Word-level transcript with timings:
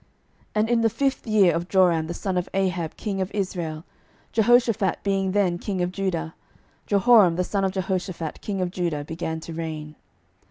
12:008:016 0.55 0.55
And 0.55 0.69
in 0.71 0.81
the 0.81 0.89
fifth 0.89 1.27
year 1.27 1.53
of 1.53 1.67
Joram 1.69 2.07
the 2.07 2.15
son 2.15 2.35
of 2.35 2.49
Ahab 2.55 2.97
king 2.97 3.21
of 3.21 3.29
Israel, 3.35 3.85
Jehoshaphat 4.31 5.03
being 5.03 5.31
then 5.33 5.59
king 5.59 5.83
of 5.83 5.91
Judah, 5.91 6.33
Jehoram 6.87 7.35
the 7.35 7.43
son 7.43 7.63
of 7.63 7.71
Je 7.71 7.81
hoshaphat 7.81 8.41
king 8.41 8.61
of 8.61 8.71
Judah 8.71 9.03
began 9.03 9.39
to 9.41 9.53
reign. 9.53 9.95